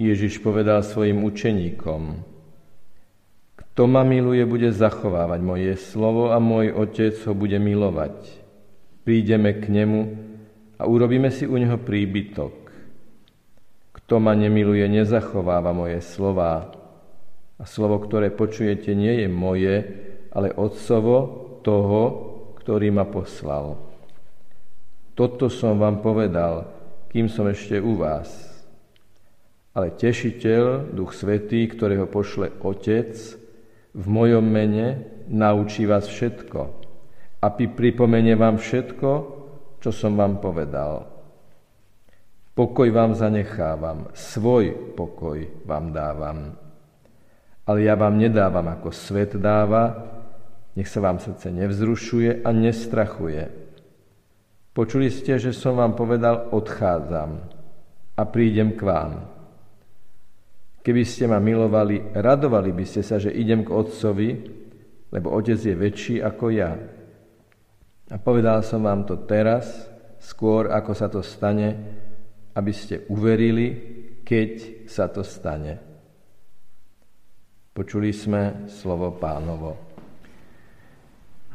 [0.00, 2.24] Ježiš povedal svojim učeníkom,
[3.60, 8.16] kto ma miluje, bude zachovávať moje slovo a môj otec ho bude milovať.
[9.04, 10.00] Prídeme k nemu
[10.80, 12.52] a urobíme si u neho príbytok.
[13.92, 16.72] Kto ma nemiluje, nezachováva moje slova.
[17.60, 19.74] A slovo, ktoré počujete, nie je moje,
[20.32, 21.16] ale otcovo
[21.60, 22.02] toho,
[22.56, 23.76] ktorý ma poslal.
[25.12, 26.66] Toto som vám povedal,
[27.12, 28.49] kým som ešte u vás.
[29.70, 33.14] Ale tešiteľ, Duch Svetý, ktorého pošle Otec,
[33.94, 36.60] v mojom mene naučí vás všetko
[37.40, 39.10] a pripomenie vám všetko,
[39.78, 41.08] čo som vám povedal.
[42.52, 46.38] Pokoj vám zanechávam, svoj pokoj vám dávam.
[47.64, 49.96] Ale ja vám nedávam, ako svet dáva,
[50.74, 53.48] nech sa vám srdce nevzrušuje a nestrachuje.
[54.74, 57.38] Počuli ste, že som vám povedal, odchádzam
[58.18, 59.39] a prídem k vám.
[60.80, 64.30] Keby ste ma milovali, radovali by ste sa, že idem k Otcovi,
[65.12, 66.72] lebo Otec je väčší ako ja
[68.10, 69.86] a povedal som vám to teraz,
[70.18, 71.78] skôr ako sa to stane,
[72.58, 73.68] aby ste uverili,
[74.26, 75.78] keď sa to stane.
[77.70, 79.78] Počuli sme slovo pánovo.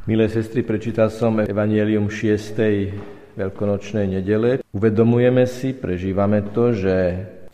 [0.08, 3.36] Milé sestry, prečítal som Evangelium 6.
[3.36, 4.64] veľkonočnej nedele.
[4.72, 6.94] Uvedomujeme si, prežívame to, že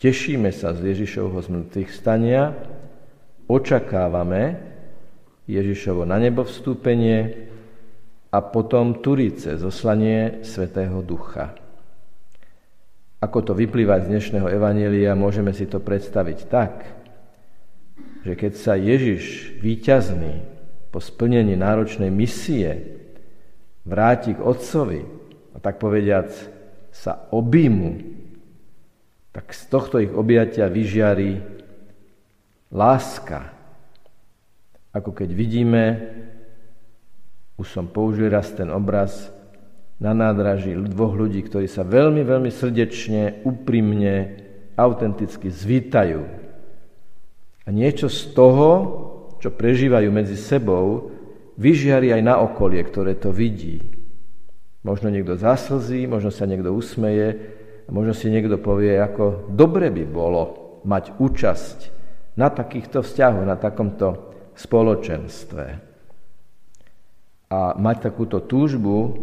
[0.03, 2.51] tešíme sa z Ježišovho zmrtvých stania,
[3.47, 4.59] očakávame
[5.47, 7.47] Ježišovo na nebo vstúpenie,
[8.33, 11.53] a potom Turice, zoslanie Svetého Ducha.
[13.21, 16.73] Ako to vyplýva z dnešného Evanielia, môžeme si to predstaviť tak,
[18.25, 20.41] že keď sa Ježiš výťazný
[20.89, 22.97] po splnení náročnej misie
[23.85, 25.05] vráti k Otcovi
[25.53, 26.33] a tak povediac
[26.89, 28.22] sa objímu,
[29.33, 31.41] tak z tohto ich objatia vyžiari
[32.69, 33.49] láska.
[34.93, 35.83] Ako keď vidíme
[37.57, 39.29] už som použil raz ten obraz
[40.01, 44.41] na nádraží dvoch ľudí, ktorí sa veľmi, veľmi srdečne, úprimne,
[44.73, 46.21] autenticky zvítajú.
[47.63, 48.69] A niečo z toho,
[49.39, 51.13] čo prežívajú medzi sebou,
[51.55, 53.79] vyžiari aj na okolie, ktoré to vidí.
[54.83, 57.39] Možno niekto zaslzí, možno sa niekto usmeje,
[57.93, 60.41] možno si niekto povie, ako dobre by bolo
[60.83, 61.77] mať účasť
[62.35, 65.65] na takýchto vzťahoch, na takomto spoločenstve
[67.53, 69.13] a mať takúto túžbu,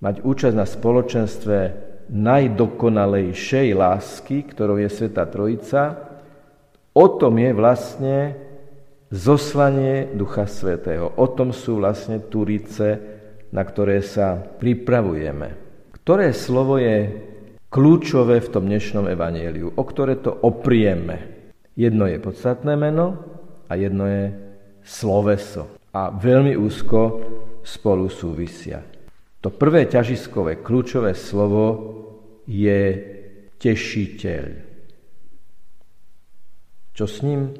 [0.00, 1.58] mať účasť na spoločenstve
[2.08, 6.08] najdokonalejšej lásky, ktorou je Sveta Trojica,
[6.96, 8.16] o tom je vlastne
[9.12, 11.12] zoslanie Ducha Svetého.
[11.20, 12.96] O tom sú vlastne turice,
[13.52, 15.52] na ktoré sa pripravujeme.
[15.92, 17.27] Ktoré slovo je
[17.68, 21.36] kľúčové v tom dnešnom evaníliu, o ktoré to oprieme.
[21.76, 23.16] Jedno je podstatné meno
[23.68, 24.24] a jedno je
[24.82, 27.00] sloveso a veľmi úzko
[27.62, 28.80] spolu súvisia.
[29.38, 31.66] To prvé ťažiskové kľúčové slovo
[32.48, 32.82] je
[33.60, 34.44] tešiteľ.
[36.96, 37.54] Čo s ním?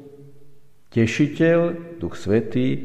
[0.90, 1.58] Tešiteľ,
[2.02, 2.82] Duch Svetý,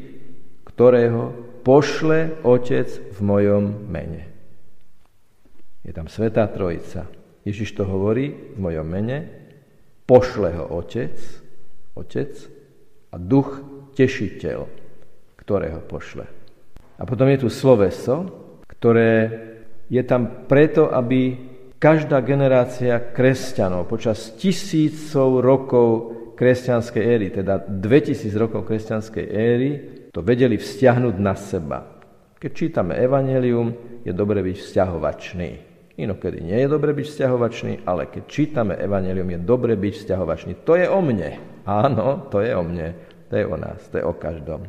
[0.62, 1.34] ktorého
[1.66, 2.86] pošle Otec
[3.16, 4.33] v mojom mene.
[5.84, 7.06] Je tam Svetá Trojica.
[7.44, 9.28] Ježiš to hovorí v mojom mene,
[10.08, 11.16] pošle ho Otec,
[11.92, 12.32] Otec
[13.12, 13.60] a Duch
[13.94, 14.84] Tešiteľ
[15.44, 16.24] ktoré ho pošle.
[16.96, 18.24] A potom je tu sloveso,
[18.64, 19.28] ktoré
[19.92, 21.36] je tam preto, aby
[21.76, 25.86] každá generácia kresťanov počas tisícov rokov
[26.40, 29.70] kresťanskej éry, teda 2000 rokov kresťanskej éry,
[30.08, 31.78] to vedeli vzťahnuť na seba.
[32.40, 35.73] Keď čítame Evangelium, je dobre byť vzťahovačný.
[35.94, 40.52] Inokedy nie je dobre byť vzťahovačný, ale keď čítame Evangelium, je dobre byť vzťahovačný.
[40.66, 41.38] To je o mne.
[41.62, 42.98] Áno, to je o mne.
[43.30, 44.66] To je o nás, to je o každom.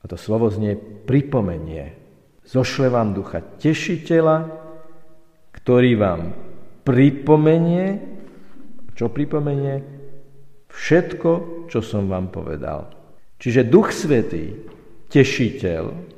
[0.00, 0.76] A to slovo znie
[1.08, 1.96] pripomenie.
[2.44, 4.52] Zošle vám ducha tešiteľa,
[5.56, 6.20] ktorý vám
[6.86, 7.98] pripomenie,
[8.94, 9.82] čo pripomenie?
[10.70, 12.92] Všetko, čo som vám povedal.
[13.40, 14.56] Čiže Duch Svetý,
[15.10, 16.15] tešiteľ,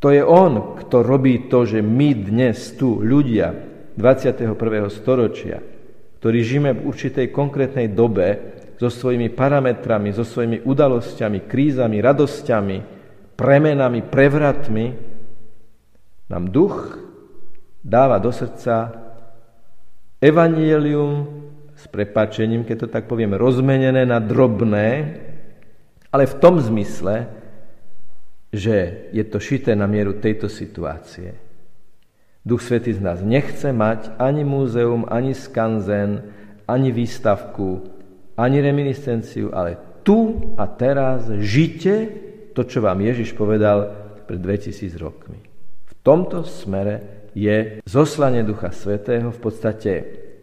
[0.00, 3.52] to je On, kto robí to, že my dnes tu, ľudia
[4.00, 4.56] 21.
[4.88, 5.60] storočia,
[6.18, 12.76] ktorí žijeme v určitej konkrétnej dobe, so svojimi parametrami, so svojimi udalosťami, krízami, radosťami,
[13.36, 14.86] premenami, prevratmi,
[16.32, 16.96] nám duch
[17.84, 18.88] dáva do srdca
[20.16, 21.28] evanielium
[21.76, 24.88] s prepačením, keď to tak poviem, rozmenené na drobné,
[26.08, 27.28] ale v tom zmysle,
[28.50, 31.38] že je to šité na mieru tejto situácie.
[32.42, 36.24] Duch Svetý z nás nechce mať ani múzeum, ani skanzen,
[36.66, 37.84] ani výstavku,
[38.34, 42.08] ani reminiscenciu, ale tu a teraz žite
[42.56, 43.92] to, čo vám Ježiš povedal
[44.24, 45.38] pred 2000 rokmi.
[45.86, 49.92] V tomto smere je zoslanie Ducha Svetého v podstate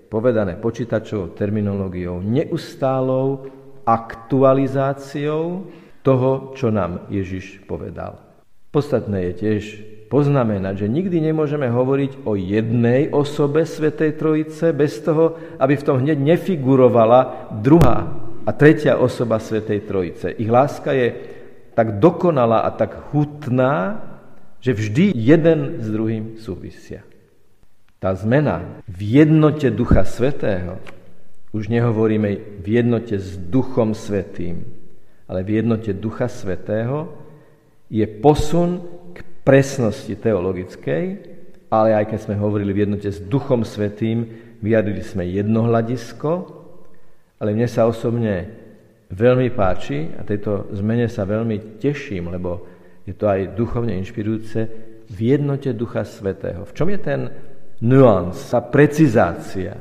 [0.08, 3.50] povedané počítačovou terminológiou neustálou
[3.84, 5.68] aktualizáciou
[6.08, 8.24] toho, čo nám Ježiš povedal.
[8.72, 9.64] Podstatné je tiež
[10.08, 16.00] poznamenať, že nikdy nemôžeme hovoriť o jednej osobe Svetej Trojice bez toho, aby v tom
[16.00, 18.08] hneď nefigurovala druhá
[18.48, 20.32] a tretia osoba Svetej Trojice.
[20.40, 21.12] Ich láska je
[21.76, 24.00] tak dokonalá a tak hutná,
[24.64, 27.04] že vždy jeden s druhým súvisia.
[28.00, 30.80] Tá zmena v jednote Ducha Svetého,
[31.52, 34.77] už nehovoríme v jednote s Duchom Svetým,
[35.28, 37.12] ale v jednote Ducha Svetého,
[37.88, 38.84] je posun
[39.16, 41.06] k presnosti teologickej,
[41.72, 44.28] ale aj keď sme hovorili v jednote s Duchom Svetým,
[44.64, 46.32] vyjadrili sme jedno hľadisko,
[47.40, 48.50] ale mne sa osobne
[49.12, 52.68] veľmi páči a tejto zmene sa veľmi teším, lebo
[53.08, 54.60] je to aj duchovne inšpirujúce,
[55.08, 56.68] v jednote Ducha Svetého.
[56.68, 57.32] V čom je ten
[57.80, 59.80] nuans, tá precizácia?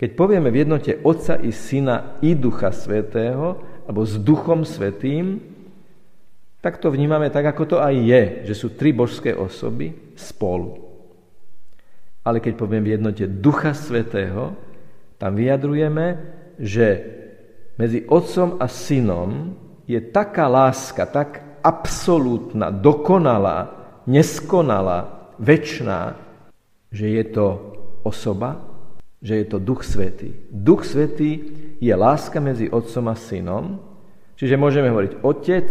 [0.00, 3.60] Keď povieme v jednote Otca i Syna i Ducha Svetého,
[3.90, 5.42] alebo s Duchom Svetým,
[6.62, 10.78] tak to vnímame tak, ako to aj je, že sú tri božské osoby spolu.
[12.22, 14.54] Ale keď poviem v jednote Ducha Svetého,
[15.18, 16.06] tam vyjadrujeme,
[16.54, 16.86] že
[17.74, 19.58] medzi Otcom a Synom
[19.90, 23.74] je taká láska, tak absolútna, dokonalá,
[24.06, 26.14] neskonalá, väčšiná,
[26.94, 27.46] že je to
[28.06, 28.62] osoba,
[29.18, 30.30] že je to Duch Svetý.
[30.54, 31.42] Duch Svetý
[31.80, 33.80] je láska medzi Otcom a Synom,
[34.36, 35.68] čiže môžeme hovoriť Otec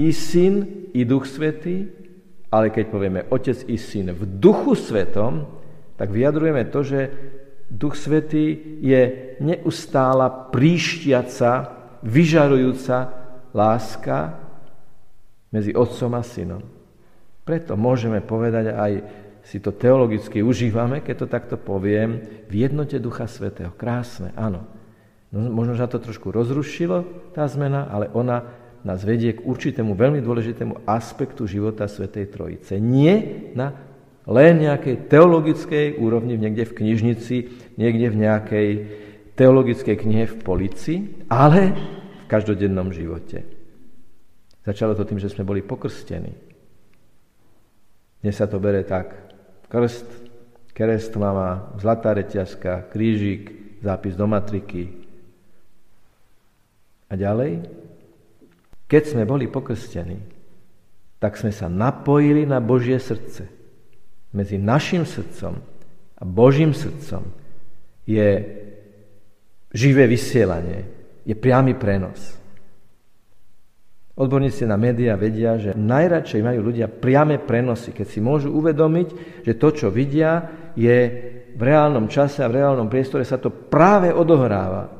[0.00, 1.86] i Syn i Duch Svetý,
[2.48, 5.46] ale keď povieme Otec i Syn v Duchu Svetom,
[6.00, 7.00] tak vyjadrujeme to, že
[7.68, 12.98] Duch Svetý je neustála príštiaca, vyžarujúca
[13.52, 14.40] láska,
[15.50, 16.62] medzi otcom a synom.
[17.42, 18.92] Preto môžeme povedať aj
[19.42, 23.74] si to teologicky užívame, keď to takto poviem, v jednote Ducha Svetého.
[23.74, 24.79] Krásne, áno.
[25.30, 28.50] No, možno, že to trošku rozrušilo, tá zmena, ale ona
[28.82, 32.80] nás vedie k určitému veľmi dôležitému aspektu života Svetej Trojice.
[32.82, 33.76] Nie na
[34.26, 37.36] len nejakej teologickej úrovni, niekde v knižnici,
[37.76, 38.68] niekde v nejakej
[39.36, 40.94] teologickej knihe v polici,
[41.30, 43.46] ale v každodennom živote.
[44.66, 46.36] Začalo to tým, že sme boli pokrstení.
[48.20, 49.16] Dnes sa to bere tak.
[49.72, 50.04] Krst,
[50.76, 54.99] kerest mama, zlatá reťazka, krížik, zápis do matriky.
[57.10, 57.66] A ďalej?
[58.86, 60.18] Keď sme boli pokrstení,
[61.18, 63.46] tak sme sa napojili na Božie srdce.
[64.30, 65.58] Medzi našim srdcom
[66.16, 67.26] a Božím srdcom
[68.06, 68.30] je
[69.74, 70.86] živé vysielanie,
[71.26, 72.38] je priamy prenos.
[74.14, 79.08] Odborníci na médiá vedia, že najradšej majú ľudia priame prenosy, keď si môžu uvedomiť,
[79.46, 80.44] že to, čo vidia,
[80.76, 80.98] je
[81.56, 84.99] v reálnom čase a v reálnom priestore sa to práve odohráva.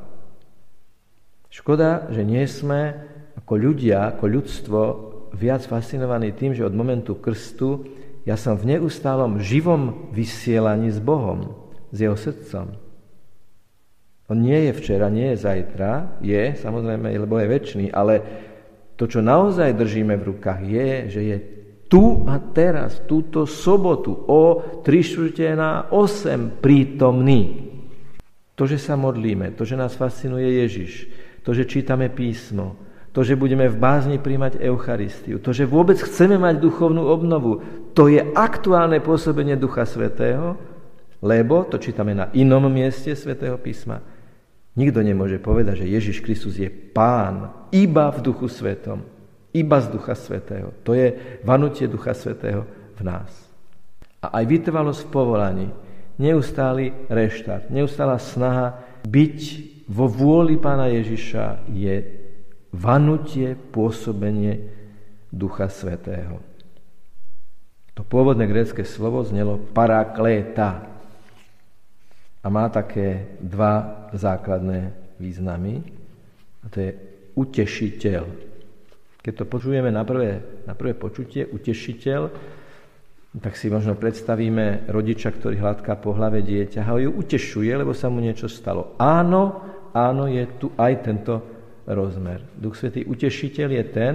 [1.51, 2.95] Škoda, že nie sme
[3.35, 4.81] ako ľudia, ako ľudstvo
[5.35, 7.83] viac fascinovaní tým, že od momentu krstu
[8.23, 12.79] ja som v neustálom živom vysielaní s Bohom, s jeho srdcom.
[14.31, 18.15] On nie je včera, nie je zajtra, je samozrejme, lebo je väčší, ale
[18.95, 21.37] to, čo naozaj držíme v rukách, je, že je
[21.91, 27.70] tu a teraz, túto sobotu o 3 na 8 prítomný.
[28.61, 31.09] To, že sa modlíme, to, že nás fascinuje Ježiš,
[31.41, 32.77] to, že čítame písmo,
[33.17, 37.65] to, že budeme v bázni príjmať Eucharistiu, to, že vôbec chceme mať duchovnú obnovu,
[37.97, 40.61] to je aktuálne pôsobenie Ducha Svetého,
[41.25, 44.05] lebo, to čítame na inom mieste Svetého písma,
[44.79, 49.03] Nikto nemôže povedať, že Ježiš Kristus je pán iba v duchu svetom.
[49.51, 50.71] Iba z ducha svetého.
[50.87, 51.11] To je
[51.43, 52.63] vanutie ducha svetého
[52.95, 53.29] v nás.
[54.23, 55.69] A aj vytrvalosť v povolaní,
[56.21, 58.77] neustály reštart, neustála snaha
[59.09, 59.41] byť
[59.89, 62.05] vo vôli pána Ježiša je
[62.71, 64.69] vanutie, pôsobenie
[65.33, 66.39] ducha svetého.
[67.97, 70.91] To pôvodné grécké slovo znelo parakléta,
[72.41, 75.85] a má také dva základné významy.
[76.65, 76.91] A to je
[77.37, 78.25] utešiteľ.
[79.21, 82.21] Keď to počujeme na prvé, na prvé počutie, utešiteľ,
[83.39, 88.11] tak si možno predstavíme rodiča, ktorý hladká po hlave dieťa a ju utešuje, lebo sa
[88.11, 88.99] mu niečo stalo.
[88.99, 89.63] Áno,
[89.95, 91.35] áno, je tu aj tento
[91.87, 92.43] rozmer.
[92.59, 94.15] Duch Svetý utešiteľ je ten,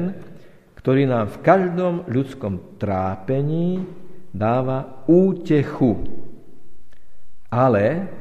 [0.75, 3.87] ktorý nám v každom ľudskom trápení
[4.35, 6.25] dáva útechu
[7.55, 8.11] ale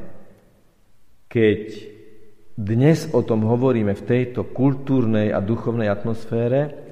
[1.27, 1.61] keď
[2.55, 6.84] dnes o tom hovoríme v tejto kultúrnej a duchovnej atmosfére,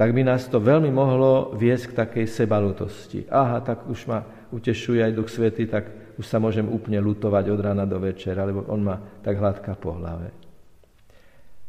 [0.00, 3.28] tak by nás to veľmi mohlo viesť k takej sebalutosti.
[3.28, 7.60] Aha, tak už ma utešuje aj Duch Svety, tak už sa môžem úplne lutovať od
[7.60, 10.32] rána do večera, lebo on ma tak hladká po hlave.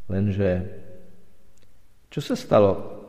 [0.08, 0.64] Lenže,
[2.08, 3.04] čo sa stalo,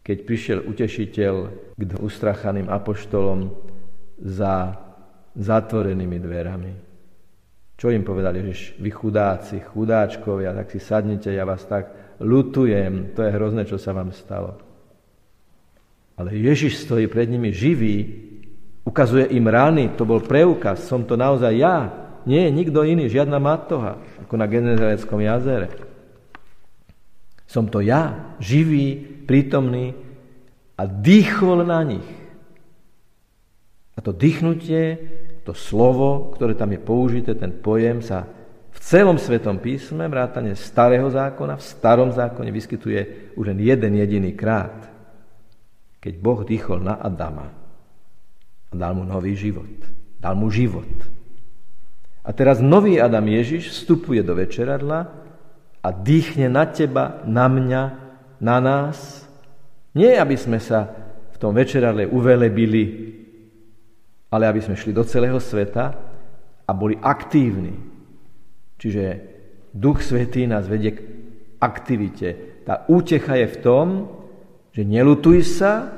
[0.00, 1.34] keď prišiel utešiteľ
[1.76, 3.52] k ustrachaným apoštolom
[4.24, 4.72] za
[5.36, 6.72] zatvorenými dverami?
[7.76, 8.80] Čo im povedal Ježiš?
[8.80, 13.96] Vy chudáci, chudáčkovia, tak si sadnite, ja vás tak lutujem, to je hrozné, čo sa
[13.96, 14.60] vám stalo.
[16.20, 18.28] Ale Ježiš stojí pred nimi živý,
[18.84, 21.88] ukazuje im rány, to bol preukaz, som to naozaj ja,
[22.28, 25.72] nie nikto iný, žiadna matoha, ako na Genezareckom jazere.
[27.48, 29.96] Som to ja, živý, prítomný
[30.76, 32.08] a dýchol na nich.
[33.96, 35.00] A to dýchnutie,
[35.42, 38.28] to slovo, ktoré tam je použité, ten pojem sa
[38.80, 43.00] celom Svetom písme, vrátane starého zákona, v starom zákone vyskytuje
[43.36, 44.88] už len jeden jediný krát,
[46.00, 47.52] keď Boh dýchol na Adama
[48.70, 49.68] a dal mu nový život.
[50.20, 50.88] Dal mu život.
[52.24, 55.08] A teraz nový Adam Ježiš vstupuje do večeradla
[55.80, 57.82] a dýchne na teba, na mňa,
[58.40, 59.24] na nás.
[59.96, 60.88] Nie, aby sme sa
[61.32, 63.16] v tom večeradle uvelebili,
[64.28, 65.96] ale aby sme šli do celého sveta
[66.68, 67.89] a boli aktívni
[68.80, 69.04] Čiže
[69.76, 71.04] Duch Svetý nás vedie k
[71.60, 72.60] aktivite.
[72.64, 73.86] Tá útecha je v tom,
[74.72, 75.92] že nelutuj sa,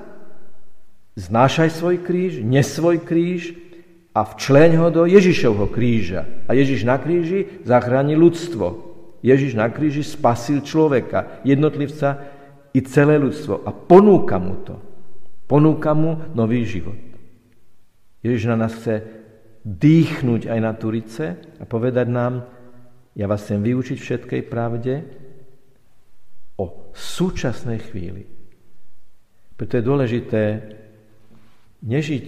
[1.14, 3.54] znášaj svoj kríž, nes svoj kríž
[4.12, 6.26] a včleň ho do Ježišovho kríža.
[6.50, 8.92] A Ježiš na kríži zachráni ľudstvo.
[9.22, 12.18] Ježiš na kríži spasil človeka, jednotlivca
[12.74, 14.76] i celé ľudstvo a ponúka mu to.
[15.46, 16.98] Ponúka mu nový život.
[18.24, 19.04] Ježiš na nás chce
[19.62, 21.26] dýchnuť aj na Turice
[21.60, 22.42] a povedať nám,
[23.12, 25.04] ja vás chcem vyučiť všetkej pravde
[26.56, 28.24] o súčasnej chvíli.
[29.56, 30.42] Preto je dôležité
[31.84, 32.26] nežiť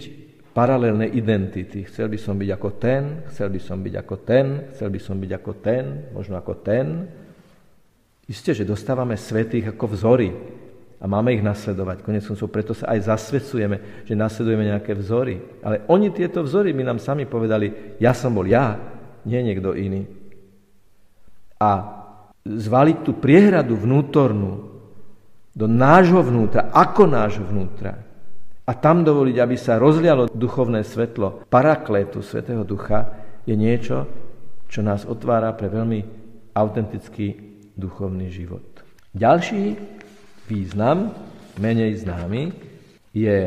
[0.53, 1.83] paralelné identity.
[1.89, 5.15] Chcel by som byť ako ten, chcel by som byť ako ten, chcel by som
[5.19, 7.09] byť ako ten, možno ako ten.
[8.29, 10.29] Isté, že dostávame svetých ako vzory
[11.01, 12.05] a máme ich nasledovať.
[12.05, 15.59] Konec koncov preto sa aj zasvedcujeme, že nasledujeme nejaké vzory.
[15.65, 18.79] Ale oni tieto vzory mi nám sami povedali, ja som bol ja,
[19.25, 20.14] nie niekto iný
[21.61, 21.71] a
[22.45, 24.75] zvaliť tú priehradu vnútornú
[25.55, 28.05] do nášho vnútra, ako nášho vnútra
[28.65, 33.13] a tam dovoliť, aby sa rozlialo duchovné svetlo paraklétu Svetého Ducha,
[33.45, 34.09] je niečo,
[34.65, 36.01] čo nás otvára pre veľmi
[36.57, 37.37] autentický
[37.77, 38.65] duchovný život.
[39.13, 39.77] Ďalší
[40.49, 41.13] význam,
[41.61, 42.49] menej známy,
[43.13, 43.39] je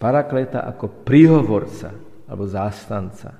[0.00, 1.92] parakléta ako príhovorca,
[2.24, 3.36] alebo zástanca,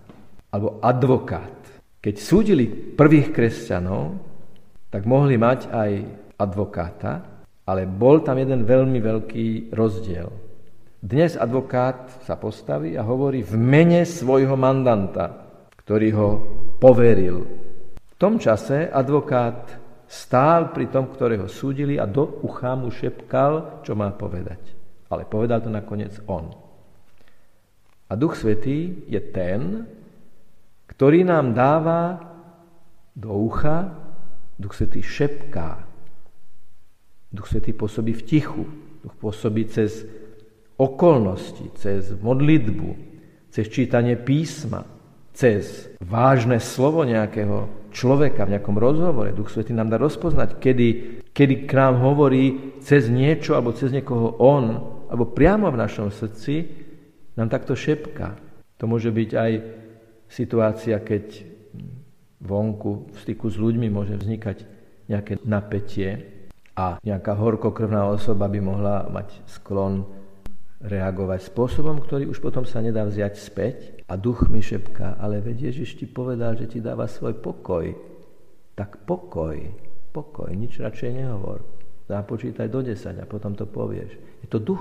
[0.52, 1.57] alebo advokát.
[1.98, 4.22] Keď súdili prvých kresťanov,
[4.86, 5.90] tak mohli mať aj
[6.38, 10.30] advokáta, ale bol tam jeden veľmi veľký rozdiel.
[11.02, 15.50] Dnes advokát sa postaví a hovorí v mene svojho mandanta,
[15.82, 16.30] ktorý ho
[16.78, 17.42] poveril.
[17.98, 19.74] V tom čase advokát
[20.06, 24.62] stál pri tom, ktorého súdili a do ucha mu šepkal, čo má povedať.
[25.10, 26.54] Ale povedal to nakoniec on.
[28.06, 29.82] A Duch Svetý je ten,
[30.98, 32.18] ktorý nám dáva
[33.14, 33.94] do ucha,
[34.58, 35.86] Duch Svetý šepká.
[37.30, 38.66] Duch Svetý pôsobí v tichu.
[39.06, 40.02] Duch pôsobí cez
[40.74, 42.98] okolnosti, cez modlitbu,
[43.54, 44.90] cez čítanie písma,
[45.30, 49.30] cez vážne slovo nejakého človeka v nejakom rozhovore.
[49.30, 54.34] Duch Svetý nám dá rozpoznať, kedy, kedy k nám hovorí cez niečo alebo cez niekoho
[54.42, 56.66] on, alebo priamo v našom srdci
[57.38, 58.34] nám takto šepká.
[58.82, 59.52] To môže byť aj
[60.28, 61.44] situácia, keď
[62.38, 64.64] vonku v styku s ľuďmi môže vznikať
[65.10, 66.22] nejaké napätie
[66.78, 70.06] a nejaká horkokrvná osoba by mohla mať sklon
[70.78, 73.76] reagovať spôsobom, ktorý už potom sa nedá vziať späť.
[74.06, 77.92] A duch mi šepká, ale veď Ježiš ti povedal, že ti dáva svoj pokoj.
[78.78, 79.58] Tak pokoj,
[80.14, 81.66] pokoj, nič radšej nehovor.
[82.06, 84.16] Započítaj do 10 a potom to povieš.
[84.40, 84.80] Je to duch.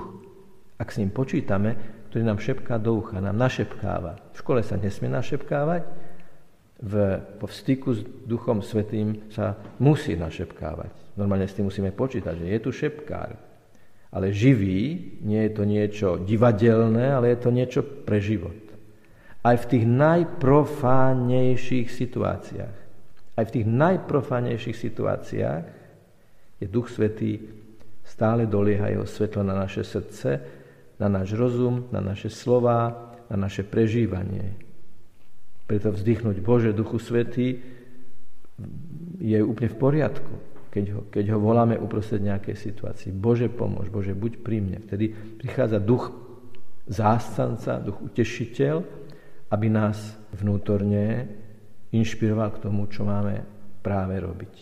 [0.78, 1.74] Ak s ním počítame,
[2.08, 4.30] ktorý nám šepká do ucha, nám našepkáva.
[4.32, 5.82] V škole sa nesmie našepkávať,
[6.78, 6.94] v,
[7.42, 11.18] po styku s Duchom Svetým sa musí našepkávať.
[11.18, 13.34] Normálne s tým musíme počítať, že je tu šepkár.
[14.14, 18.54] Ale živý, nie je to niečo divadelné, ale je to niečo pre život.
[19.42, 22.76] Aj v tých najprofánejších situáciách,
[23.34, 25.64] aj v tých najprofánejších situáciách
[26.62, 27.42] je Duch Svetý
[28.06, 30.57] stále dolieha jeho svetlo na naše srdce
[30.98, 34.58] na náš rozum, na naše slova, na naše prežívanie.
[35.68, 37.60] Preto vzdychnúť Bože Duchu Svetý
[39.18, 40.34] je úplne v poriadku,
[40.72, 43.10] keď ho, keď ho voláme uprostred nejakej situácii.
[43.14, 44.78] Bože pomôž, Bože buď pri mne.
[44.82, 46.10] Vtedy prichádza duch
[46.88, 48.76] zástanca, duch utešiteľ,
[49.52, 51.28] aby nás vnútorne
[51.92, 53.44] inšpiroval k tomu, čo máme
[53.84, 54.54] práve robiť.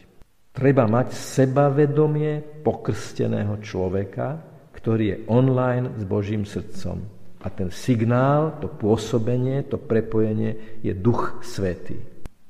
[0.57, 4.56] Treba mať sebavedomie pokrsteného človeka,
[4.87, 7.03] ktorý je online s Božím srdcom.
[7.43, 11.99] A ten signál, to pôsobenie, to prepojenie je Duch Svetý.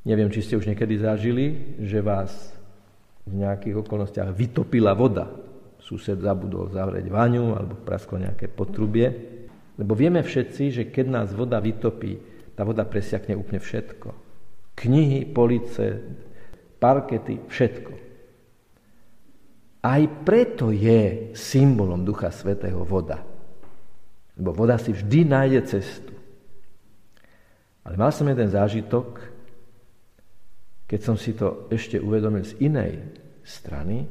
[0.05, 2.53] Neviem, či ste už niekedy zažili, že vás
[3.25, 5.33] v nejakých okolnostiach vytopila voda.
[5.81, 9.09] Sused zabudol zavrieť vaňu alebo prasklo nejaké potrubie.
[9.81, 12.21] Lebo vieme všetci, že keď nás voda vytopí,
[12.53, 14.13] tá voda presiakne úplne všetko.
[14.77, 16.05] Knihy, police,
[16.77, 18.06] parkety, všetko.
[19.87, 23.23] Aj preto je symbolom Ducha Svetého voda.
[24.35, 26.11] Lebo voda si vždy nájde cestu.
[27.87, 29.23] Ale mal som jeden zážitok,
[30.91, 33.15] keď som si to ešte uvedomil z inej
[33.47, 34.11] strany,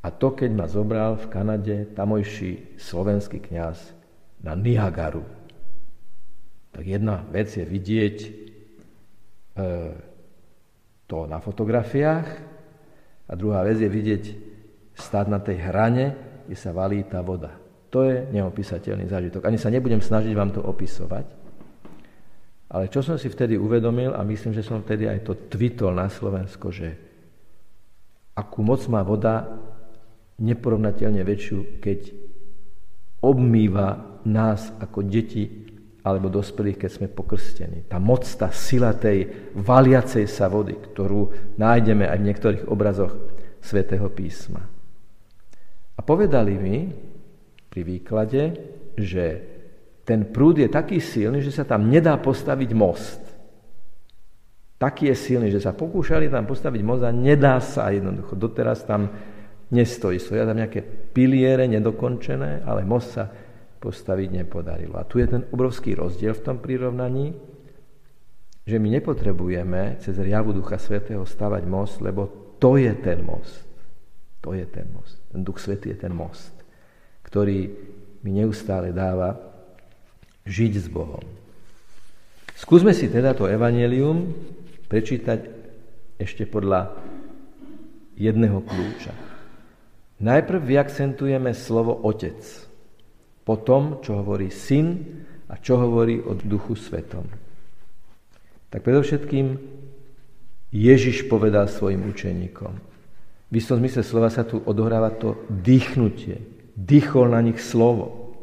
[0.00, 3.90] a to, keď ma zobral v Kanade tamojší slovenský kňaz
[4.40, 5.26] na Niagaru.
[6.70, 8.28] Tak jedna vec je vidieť e,
[11.10, 12.28] to na fotografiách
[13.26, 14.24] a druhá vec je vidieť
[14.96, 16.04] stáť na tej hrane,
[16.48, 17.52] kde sa valí tá voda.
[17.92, 19.44] To je neopísateľný zážitok.
[19.44, 21.26] Ani sa nebudem snažiť vám to opisovať.
[22.66, 26.10] Ale čo som si vtedy uvedomil, a myslím, že som vtedy aj to tvitol na
[26.10, 26.98] Slovensko, že
[28.34, 29.46] akú moc má voda
[30.42, 32.00] neporovnateľne väčšiu, keď
[33.22, 35.46] obmýva nás ako deti
[36.02, 37.86] alebo dospelých, keď sme pokrstení.
[37.86, 43.14] Tá moc, tá sila tej valiacej sa vody, ktorú nájdeme aj v niektorých obrazoch
[43.62, 44.75] svätého písma.
[45.96, 46.78] A povedali mi,
[47.76, 48.42] pri výklade,
[48.96, 49.24] že
[50.06, 53.20] ten prúd je taký silný, že sa tam nedá postaviť most.
[54.80, 58.32] Taký je silný, že sa pokúšali tam postaviť most a nedá sa jednoducho.
[58.36, 59.12] Doteraz tam
[59.72, 60.16] nestojí.
[60.16, 63.28] Stoja tam nejaké piliere nedokončené, ale most sa
[63.76, 64.96] postaviť nepodarilo.
[64.96, 67.36] A tu je ten obrovský rozdiel v tom prirovnaní,
[68.66, 73.68] že my nepotrebujeme cez riavu Ducha Svetého stavať most, lebo to je ten most.
[74.40, 75.25] To je ten most.
[75.36, 76.56] Ten Duch Svetý je ten most
[77.26, 77.68] ktorý
[78.22, 79.34] mi neustále dáva
[80.46, 81.22] žiť s Bohom.
[82.54, 84.30] Skúsme si teda to evanelium
[84.86, 85.44] prečítať
[86.16, 86.94] ešte podľa
[88.16, 89.12] jedného kľúča.
[90.22, 92.40] Najprv vyakcentujeme slovo Otec,
[93.44, 95.04] potom, čo hovorí Syn
[95.52, 97.28] a čo hovorí o Duchu Svetom.
[98.72, 99.60] Tak predovšetkým
[100.72, 102.95] Ježiš povedal svojim učeníkom.
[103.46, 106.42] V istom zmysle slova sa tu odohráva to dýchnutie,
[106.74, 108.34] dýchol na nich slovo.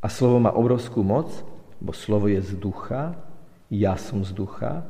[0.00, 1.28] A slovo má obrovskú moc,
[1.76, 3.20] bo slovo je z ducha,
[3.68, 4.88] ja som z ducha,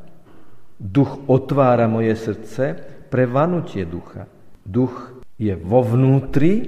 [0.81, 2.79] duch otvára moje srdce
[3.11, 4.31] pre vanutie ducha.
[4.63, 6.65] Duch je vo vnútri,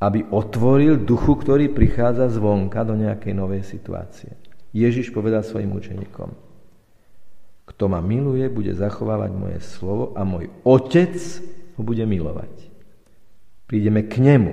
[0.00, 4.36] aby otvoril duchu, ktorý prichádza zvonka do nejakej novej situácie.
[4.70, 6.30] Ježiš povedal svojim učeníkom,
[7.66, 11.16] kto ma miluje, bude zachovávať moje slovo a môj otec
[11.80, 12.52] ho bude milovať.
[13.64, 14.52] Prídeme k nemu,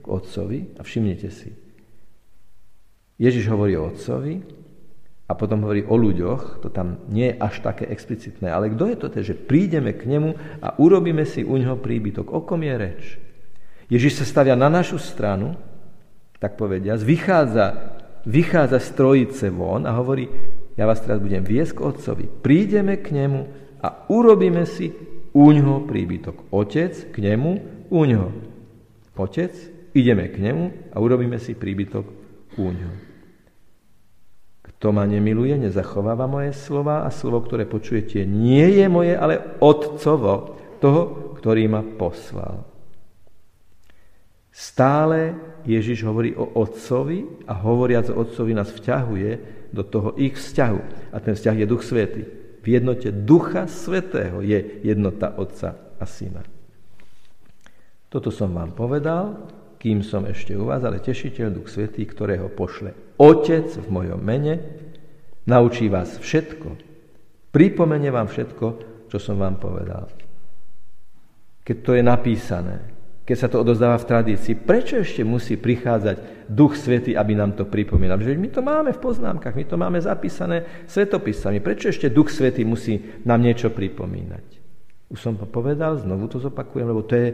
[0.00, 1.52] k otcovi a všimnite si.
[3.20, 4.40] Ježiš hovorí o otcovi
[5.28, 8.96] a potom hovorí o ľuďoch, to tam nie je až také explicitné, ale kto je
[8.96, 10.32] to, že prídeme k nemu
[10.64, 12.32] a urobíme si u neho príbytok.
[12.32, 13.02] O kom je reč?
[13.92, 15.52] Ježiš sa stavia na našu stranu,
[16.40, 20.26] tak povedia, vychádza, vychádza z trojice von a hovorí,
[20.74, 22.24] ja vás teraz budem viesť k otcovi.
[22.26, 23.40] Prídeme k nemu
[23.84, 25.48] a urobíme si u
[25.88, 26.52] príbytok.
[26.52, 27.50] Otec k nemu,
[27.88, 28.00] u.
[29.16, 32.04] Otec Ideme k nemu a urobíme si príbytok
[32.56, 32.64] u.
[34.62, 40.56] Kto ma nemiluje, nezachováva moje slova a slovo, ktoré počujete, nie je moje, ale Otcovo,
[40.80, 42.64] toho, ktorý ma poslal.
[44.52, 45.36] Stále
[45.68, 49.30] Ježiš hovorí o Otcovi a hovoriac o Otcovi nás vťahuje
[49.72, 51.12] do toho ich vzťahu.
[51.12, 52.41] A ten vzťah je Duch Svetý.
[52.62, 56.46] V jednote Ducha Svetého je jednota Otca a Syna.
[58.06, 59.50] Toto som vám povedal
[59.82, 64.62] kým som ešte u vás, ale tešiteľ Duch Svetý, ktorého pošle Otec v mojom mene,
[65.50, 66.78] naučí vás všetko,
[67.50, 68.66] pripomene vám všetko,
[69.10, 70.06] čo som vám povedal.
[71.66, 72.78] Keď to je napísané,
[73.22, 77.70] keď sa to odozdáva v tradícii, prečo ešte musí prichádzať Duch Svetý, aby nám to
[77.70, 78.18] pripomínal?
[78.18, 81.62] Že my to máme v poznámkach, my to máme zapísané svetopisami.
[81.62, 84.46] Prečo ešte Duch Svetý musí nám niečo pripomínať?
[85.14, 87.28] Už som to povedal, znovu to zopakujem, lebo to je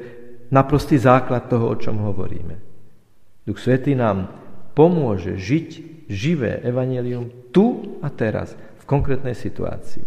[0.52, 2.60] naprostý základ toho, o čom hovoríme.
[3.48, 4.28] Duch Svetý nám
[4.76, 5.68] pomôže žiť
[6.12, 10.04] živé evanelium tu a teraz, v konkrétnej situácii.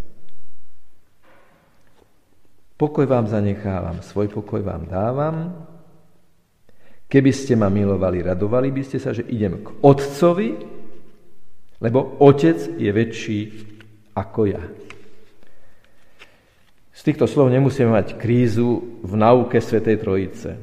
[2.81, 5.69] Pokoj vám zanechávam, svoj pokoj vám dávam.
[7.11, 10.55] Keby ste ma milovali, radovali by ste sa, že idem k Otcovi,
[11.83, 13.39] lebo Otec je väčší
[14.15, 14.63] ako ja.
[16.95, 20.55] Z týchto slov nemusíme mať krízu v náuke Svetej Trojice.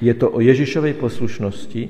[0.00, 1.82] Je to o Ježišovej poslušnosti,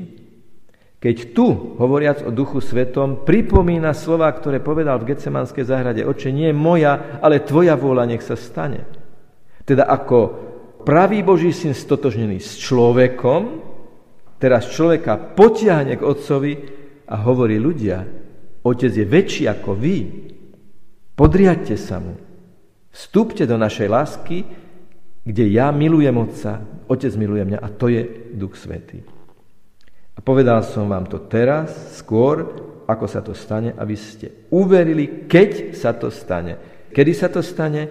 [0.98, 6.48] keď tu, hovoriac o Duchu Svetom, pripomína slova, ktoré povedal v Getsemanskej záhrade, oče, nie
[6.56, 8.88] moja, ale tvoja vôľa nech sa stane.
[9.68, 10.18] Teda ako
[10.84, 13.64] pravý Boží syn stotožnený s človekom,
[14.36, 16.52] teraz človeka potiahne k otcovi
[17.08, 18.04] a hovorí ľudia,
[18.60, 19.96] otec je väčší ako vy,
[21.16, 22.20] podriadte sa mu,
[22.92, 24.44] vstúpte do našej lásky,
[25.24, 28.04] kde ja milujem otca, otec miluje mňa a to je
[28.36, 29.00] Duch Svetý.
[30.14, 32.44] A povedal som vám to teraz, skôr,
[32.84, 36.86] ako sa to stane, aby ste uverili, keď sa to stane.
[36.92, 37.88] Kedy sa to stane?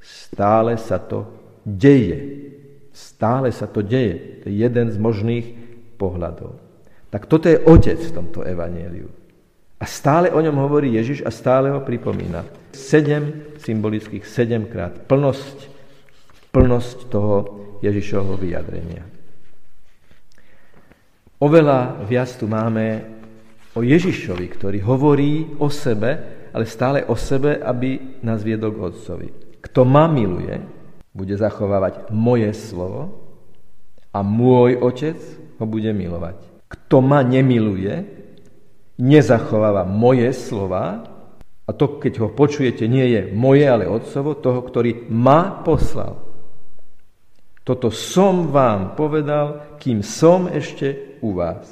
[0.00, 2.44] Stále sa to deje.
[2.94, 4.44] Stále sa to deje.
[4.44, 5.46] To je jeden z možných
[5.98, 6.60] pohľadov.
[7.10, 9.10] Tak toto je otec v tomto evanieliu.
[9.80, 12.46] A stále o ňom hovorí Ježiš a stále ho pripomína.
[12.70, 15.08] Sedem symbolických, sedemkrát.
[15.10, 15.68] Plnosť,
[16.54, 17.36] plnosť toho
[17.82, 19.04] Ježišovho vyjadrenia.
[21.42, 23.04] Oveľa viac tu máme
[23.74, 26.16] o Ježišovi, ktorý hovorí o sebe,
[26.54, 29.28] ale stále o sebe, aby nás viedol k Otcovi.
[29.58, 30.54] Kto ma miluje,
[31.14, 33.14] bude zachovávať moje slovo
[34.10, 35.18] a môj Otec
[35.62, 36.42] ho bude milovať.
[36.66, 38.02] Kto ma nemiluje,
[38.98, 41.06] nezachováva moje slova
[41.64, 46.20] a to, keď ho počujete, nie je moje, ale Otcovo, toho, ktorý ma poslal.
[47.64, 51.64] Toto som vám povedal, kým som ešte u vás.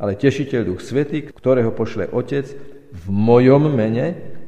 [0.00, 2.50] Ale tešiteľ Duch Svetý, ktorého pošle Otec
[2.90, 4.39] v mojom mene,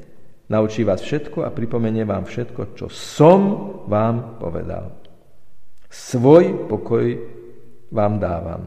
[0.52, 3.40] naučí vás všetko a pripomenie vám všetko, čo som
[3.88, 4.92] vám povedal.
[5.88, 7.16] Svoj pokoj
[7.88, 8.62] vám dávam.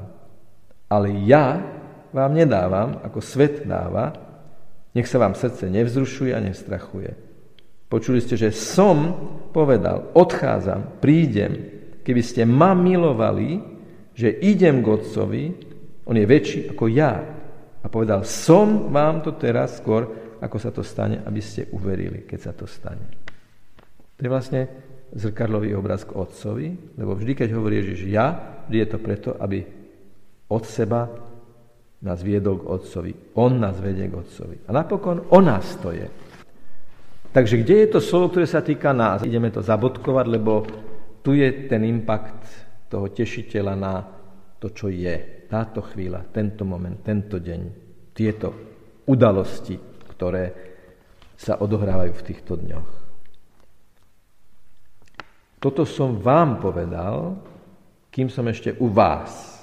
[0.89, 1.61] Ale ja
[2.09, 4.13] vám nedávam, ako svet dáva,
[4.97, 7.13] nech sa vám srdce nevzrušuje a nestrachuje.
[7.85, 9.13] Počuli ste, že som
[9.53, 11.53] povedal, odchádzam, prídem.
[12.01, 13.61] Keby ste ma milovali,
[14.15, 15.43] že idem k Otcovi,
[16.07, 17.13] on je väčší ako ja.
[17.81, 22.39] A povedal, som vám to teraz skôr, ako sa to stane, aby ste uverili, keď
[22.39, 23.01] sa to stane.
[24.15, 24.61] To je vlastne
[25.11, 28.31] zrkadlový obraz k Otcovi, lebo vždy, keď hovorí Ježiš ja,
[28.69, 29.65] vždy je to preto, aby
[30.47, 31.09] od seba
[32.05, 33.11] nás viedol k Otcovi.
[33.41, 34.69] On nás vedie k Otcovi.
[34.69, 36.05] A napokon o nás to je.
[37.33, 39.25] Takže kde je to slovo, ktoré sa týka nás?
[39.25, 40.63] Ideme to zabodkovať, lebo
[41.19, 42.45] tu je ten impact
[42.87, 43.99] toho tešiteľa na
[44.61, 45.49] to, čo je.
[45.49, 47.61] Táto chvíľa, tento moment, tento deň,
[48.15, 48.47] tieto
[49.09, 50.55] udalosti, ktoré
[51.35, 52.89] sa odohrávajú v týchto dňoch.
[55.59, 57.35] Toto som vám povedal,
[58.13, 59.59] kým som ešte u vás.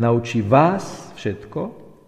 [0.00, 1.60] Naučí vás všetko,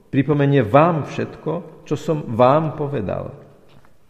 [0.08, 3.36] pripomenie vám všetko, čo som vám povedal.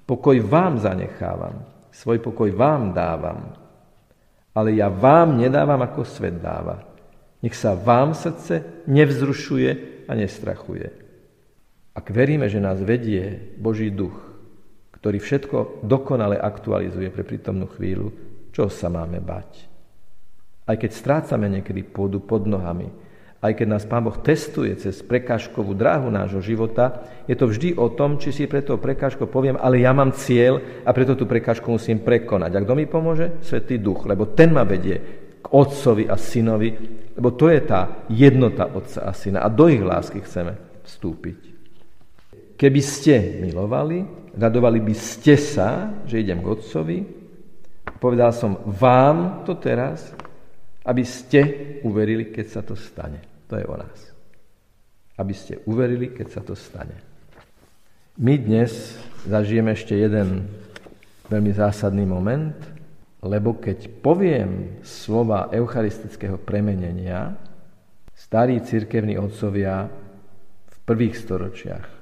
[0.05, 3.57] Pokoj vám zanechávam, svoj pokoj vám dávam,
[4.53, 6.85] ale ja vám nedávam, ako svet dáva.
[7.41, 9.71] Nech sa vám srdce nevzrušuje
[10.05, 11.00] a nestrachuje.
[11.91, 14.15] Ak veríme, že nás vedie Boží duch,
[14.95, 18.15] ktorý všetko dokonale aktualizuje pre prítomnú chvíľu,
[18.55, 19.67] čo sa máme bať?
[20.71, 22.93] Aj keď strácame niekedy pôdu pod nohami,
[23.41, 27.89] aj keď nás Pán Boh testuje cez prekážkovú dráhu nášho života, je to vždy o
[27.89, 31.73] tom, či si pre to prekážko poviem, ale ja mám cieľ a preto tú prekážku
[31.73, 32.53] musím prekonať.
[32.53, 33.41] A kto mi pomôže?
[33.41, 35.01] Svetý Duch, lebo ten ma vedie
[35.41, 36.71] k Otcovi a Synovi,
[37.17, 41.50] lebo to je tá jednota Otca a Syna a do ich lásky chceme vstúpiť.
[42.61, 44.05] Keby ste milovali,
[44.37, 46.99] radovali by ste sa, že idem k Otcovi,
[47.97, 50.13] povedal som vám to teraz,
[50.85, 51.41] aby ste
[51.89, 53.49] uverili, keď sa to stane.
[53.49, 54.13] To je o nás.
[55.17, 57.01] Aby ste uverili, keď sa to stane.
[58.21, 58.93] My dnes
[59.25, 60.45] zažijeme ešte jeden
[61.33, 62.61] veľmi zásadný moment,
[63.25, 67.41] lebo keď poviem slova eucharistického premenenia,
[68.13, 69.89] starí cirkevní otcovia
[70.69, 72.00] v prvých storočiach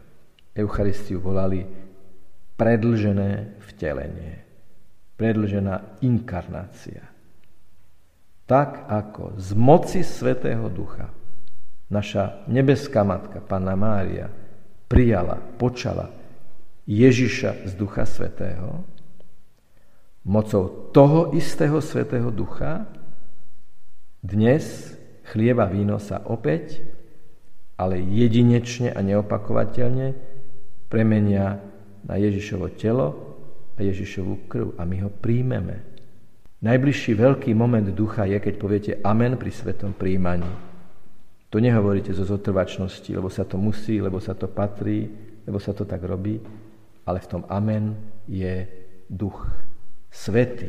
[0.57, 1.65] Eucharistiu volali
[2.59, 4.43] predlžené vtelenie,
[5.15, 7.07] predlžená inkarnácia.
[8.49, 11.13] Tak ako z moci Svetého Ducha
[11.93, 14.29] naša nebeská matka, Panna Mária,
[14.89, 16.09] prijala, počala
[16.89, 18.85] Ježiša z Ducha Svetého,
[20.25, 22.89] mocou toho istého Svetého Ducha
[24.19, 24.93] dnes
[25.31, 26.83] chlieba víno sa opäť,
[27.79, 30.28] ale jedinečne a neopakovateľne
[30.89, 31.61] premenia
[32.05, 33.09] na Ježišovo telo
[33.77, 35.77] a Ježišovú krv a my ho príjmeme.
[36.59, 40.51] Najbližší veľký moment ducha je, keď poviete amen pri svetom príjmaní.
[41.55, 45.07] To nehovoríte zo zotrvačnosti, lebo sa to musí, lebo sa to patrí,
[45.47, 46.43] lebo sa to tak robí,
[47.07, 47.95] ale v tom amen
[48.27, 48.67] je
[49.09, 49.49] duch
[50.11, 50.69] svetý,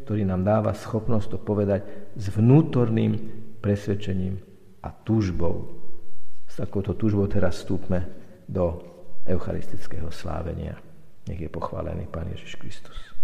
[0.00, 1.82] ktorý nám dáva schopnosť to povedať
[2.14, 3.18] s vnútorným
[3.58, 4.38] presvedčením
[4.84, 5.82] a túžbou.
[6.46, 8.06] S takouto túžbou teraz vstúpme
[8.46, 8.93] do
[9.26, 10.76] eucharistického slávenia.
[11.28, 13.14] Nech je pochválený Pán Ježiš Kristus.